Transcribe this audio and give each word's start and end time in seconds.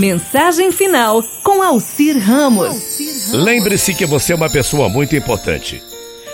Mensagem 0.00 0.72
final 0.72 1.22
com 1.42 1.62
Alcir 1.62 2.18
Ramos. 2.18 2.98
Lembre-se 3.34 3.92
que 3.92 4.06
você 4.06 4.32
é 4.32 4.36
uma 4.36 4.48
pessoa 4.48 4.88
muito 4.88 5.14
importante. 5.14 5.82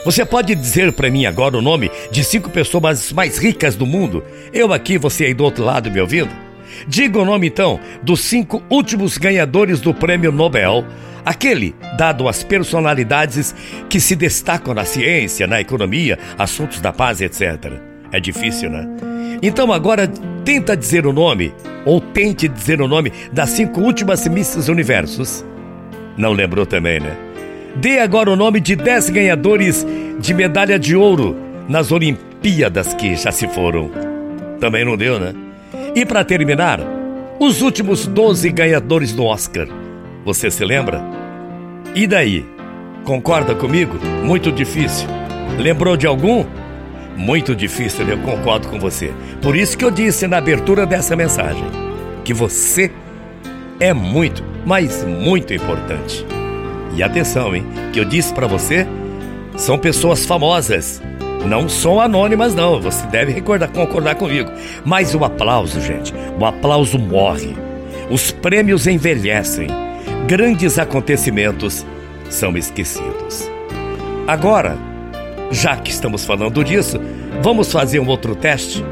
Você 0.04 0.24
pode 0.24 0.54
dizer 0.54 0.92
para 0.92 1.10
mim 1.10 1.26
agora 1.26 1.58
o 1.58 1.60
nome 1.60 1.90
de 2.12 2.22
cinco 2.22 2.48
pessoas 2.48 3.10
mais 3.10 3.38
ricas 3.38 3.74
do 3.74 3.84
mundo? 3.84 4.22
Eu 4.52 4.72
aqui, 4.72 4.96
você 4.96 5.24
aí 5.24 5.34
do 5.34 5.42
outro 5.42 5.64
lado 5.64 5.90
me 5.90 6.00
ouvindo? 6.00 6.30
Diga 6.86 7.18
o 7.18 7.24
nome 7.24 7.48
então 7.48 7.80
dos 8.04 8.20
cinco 8.20 8.62
últimos 8.70 9.18
ganhadores 9.18 9.80
do 9.80 9.92
prêmio 9.92 10.30
Nobel, 10.30 10.86
aquele 11.24 11.74
dado 11.98 12.28
às 12.28 12.44
personalidades 12.44 13.52
que 13.90 13.98
se 13.98 14.14
destacam 14.14 14.74
na 14.74 14.84
ciência, 14.84 15.44
na 15.44 15.60
economia, 15.60 16.20
assuntos 16.38 16.80
da 16.80 16.92
paz, 16.92 17.20
etc. 17.20 17.72
É 18.12 18.20
difícil, 18.20 18.70
né? 18.70 18.86
Então 19.42 19.72
agora 19.72 20.06
tenta 20.44 20.76
dizer 20.76 21.04
o 21.04 21.12
nome, 21.12 21.52
ou 21.86 22.00
tente 22.00 22.48
dizer 22.48 22.82
o 22.82 22.88
nome 22.88 23.12
das 23.32 23.50
cinco 23.50 23.80
últimas 23.80 24.26
Misses 24.26 24.68
Universos. 24.68 25.44
Não 26.18 26.32
lembrou 26.32 26.66
também, 26.66 26.98
né? 26.98 27.16
Dê 27.76 28.00
agora 28.00 28.30
o 28.30 28.36
nome 28.36 28.58
de 28.58 28.74
10 28.74 29.10
ganhadores 29.10 29.86
de 30.18 30.34
medalha 30.34 30.78
de 30.78 30.96
ouro 30.96 31.36
nas 31.68 31.92
Olimpíadas 31.92 32.92
que 32.92 33.14
já 33.14 33.30
se 33.30 33.46
foram. 33.48 33.90
Também 34.58 34.84
não 34.84 34.96
deu, 34.96 35.20
né? 35.20 35.34
E 35.94 36.04
para 36.04 36.24
terminar, 36.24 36.80
os 37.38 37.62
últimos 37.62 38.06
12 38.06 38.50
ganhadores 38.50 39.12
do 39.12 39.24
Oscar. 39.24 39.68
Você 40.24 40.50
se 40.50 40.64
lembra? 40.64 41.02
E 41.94 42.06
daí? 42.06 42.44
Concorda 43.04 43.54
comigo? 43.54 43.98
Muito 44.24 44.50
difícil. 44.50 45.08
Lembrou 45.58 45.96
de 45.96 46.06
algum? 46.06 46.44
Muito 47.16 47.56
difícil, 47.56 48.06
eu 48.06 48.18
concordo 48.18 48.68
com 48.68 48.78
você. 48.78 49.12
Por 49.40 49.56
isso 49.56 49.76
que 49.76 49.84
eu 49.84 49.90
disse 49.90 50.26
na 50.26 50.36
abertura 50.36 50.84
dessa 50.84 51.16
mensagem 51.16 51.64
que 52.22 52.34
você 52.34 52.92
é 53.80 53.92
muito, 53.92 54.44
mas 54.66 55.02
muito 55.04 55.54
importante. 55.54 56.26
E 56.94 57.02
atenção, 57.02 57.54
hein? 57.54 57.66
Que 57.92 58.00
eu 58.00 58.04
disse 58.04 58.32
para 58.32 58.46
você, 58.46 58.86
são 59.56 59.78
pessoas 59.78 60.26
famosas. 60.26 61.02
Não 61.46 61.68
são 61.68 62.00
anônimas, 62.00 62.54
não. 62.54 62.80
Você 62.80 63.06
deve 63.06 63.32
recordar, 63.32 63.70
concordar 63.70 64.16
comigo. 64.16 64.50
Mas 64.84 65.14
o 65.14 65.24
aplauso, 65.24 65.80
gente, 65.80 66.12
o 66.38 66.44
aplauso 66.44 66.98
morre. 66.98 67.56
Os 68.10 68.30
prêmios 68.30 68.86
envelhecem. 68.86 69.68
Grandes 70.26 70.78
acontecimentos 70.78 71.86
são 72.28 72.56
esquecidos. 72.56 73.48
Agora, 74.26 74.76
já 75.50 75.76
que 75.76 75.90
estamos 75.90 76.24
falando 76.24 76.62
disso, 76.64 77.00
vamos 77.42 77.70
fazer 77.72 78.00
um 78.00 78.06
outro 78.06 78.34
teste? 78.34 78.84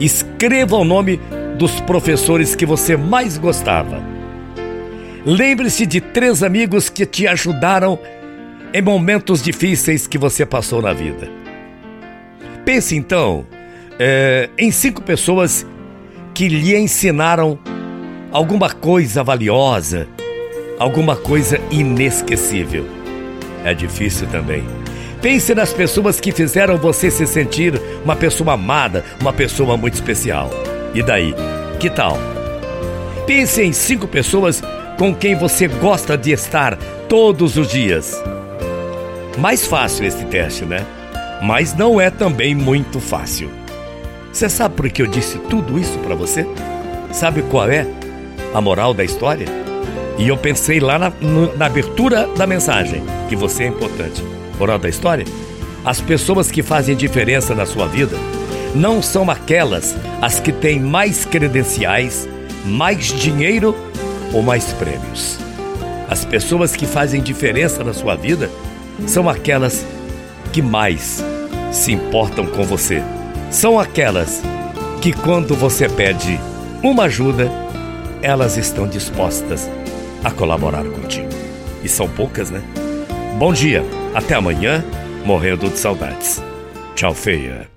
Escreva 0.00 0.76
o 0.76 0.84
nome 0.84 1.20
dos 1.58 1.80
professores 1.80 2.54
que 2.54 2.66
você 2.66 2.96
mais 2.96 3.38
gostava 3.38 4.14
Lembre-se 5.26 5.86
de 5.86 6.02
três 6.02 6.42
amigos 6.42 6.90
que 6.90 7.06
te 7.06 7.26
ajudaram 7.26 7.98
em 8.74 8.82
momentos 8.82 9.40
difíceis 9.40 10.06
que 10.06 10.18
você 10.18 10.44
passou 10.44 10.82
na 10.82 10.92
vida. 10.92 11.30
Pense 12.62 12.94
então 12.94 13.46
é, 13.98 14.50
em 14.58 14.70
cinco 14.70 15.00
pessoas 15.00 15.66
que 16.34 16.46
lhe 16.46 16.76
ensinaram 16.76 17.58
alguma 18.30 18.68
coisa 18.68 19.24
valiosa, 19.24 20.06
alguma 20.78 21.16
coisa 21.16 21.58
inesquecível. 21.70 22.86
É 23.64 23.72
difícil 23.72 24.26
também. 24.26 24.62
Pense 25.24 25.54
nas 25.54 25.72
pessoas 25.72 26.20
que 26.20 26.30
fizeram 26.30 26.76
você 26.76 27.10
se 27.10 27.26
sentir 27.26 27.80
uma 28.04 28.14
pessoa 28.14 28.52
amada, 28.52 29.02
uma 29.22 29.32
pessoa 29.32 29.74
muito 29.74 29.94
especial. 29.94 30.50
E 30.92 31.02
daí? 31.02 31.34
Que 31.80 31.88
tal? 31.88 32.18
Pense 33.26 33.62
em 33.62 33.72
cinco 33.72 34.06
pessoas 34.06 34.62
com 34.98 35.14
quem 35.14 35.34
você 35.34 35.66
gosta 35.66 36.18
de 36.18 36.30
estar 36.30 36.76
todos 37.08 37.56
os 37.56 37.68
dias. 37.68 38.22
Mais 39.38 39.66
fácil 39.66 40.04
esse 40.04 40.26
teste, 40.26 40.66
né? 40.66 40.84
Mas 41.40 41.74
não 41.74 41.98
é 41.98 42.10
também 42.10 42.54
muito 42.54 43.00
fácil. 43.00 43.48
Você 44.30 44.50
sabe 44.50 44.74
por 44.74 44.90
que 44.90 45.00
eu 45.00 45.06
disse 45.06 45.38
tudo 45.48 45.78
isso 45.78 45.98
para 46.00 46.14
você? 46.14 46.46
Sabe 47.12 47.40
qual 47.44 47.70
é 47.70 47.86
a 48.52 48.60
moral 48.60 48.92
da 48.92 49.02
história? 49.02 49.46
E 50.18 50.28
eu 50.28 50.36
pensei 50.36 50.80
lá 50.80 50.98
na, 50.98 51.10
na 51.56 51.64
abertura 51.64 52.28
da 52.36 52.46
mensagem 52.46 53.02
que 53.26 53.34
você 53.34 53.62
é 53.64 53.68
importante. 53.68 54.22
Moral 54.58 54.78
da 54.78 54.88
história? 54.88 55.24
As 55.84 56.00
pessoas 56.00 56.50
que 56.50 56.62
fazem 56.62 56.96
diferença 56.96 57.54
na 57.54 57.66
sua 57.66 57.86
vida 57.86 58.16
não 58.74 59.02
são 59.02 59.30
aquelas 59.30 59.94
as 60.20 60.40
que 60.40 60.52
têm 60.52 60.80
mais 60.80 61.24
credenciais, 61.24 62.28
mais 62.64 63.06
dinheiro 63.06 63.74
ou 64.32 64.42
mais 64.42 64.72
prêmios. 64.72 65.38
As 66.08 66.24
pessoas 66.24 66.74
que 66.74 66.86
fazem 66.86 67.22
diferença 67.22 67.84
na 67.84 67.92
sua 67.92 68.14
vida 68.14 68.50
são 69.06 69.28
aquelas 69.28 69.84
que 70.52 70.62
mais 70.62 71.22
se 71.72 71.92
importam 71.92 72.46
com 72.46 72.62
você. 72.62 73.02
São 73.50 73.78
aquelas 73.78 74.42
que, 75.00 75.12
quando 75.12 75.54
você 75.54 75.88
pede 75.88 76.40
uma 76.82 77.04
ajuda, 77.04 77.50
elas 78.22 78.56
estão 78.56 78.86
dispostas 78.86 79.68
a 80.22 80.30
colaborar 80.30 80.84
contigo. 80.84 81.28
E 81.82 81.88
são 81.88 82.08
poucas, 82.08 82.50
né? 82.50 82.62
Bom 83.36 83.52
dia, 83.52 83.82
até 84.14 84.34
amanhã, 84.34 84.84
morrendo 85.26 85.68
de 85.68 85.76
saudades. 85.76 86.40
Tchau, 86.94 87.12
feia. 87.12 87.68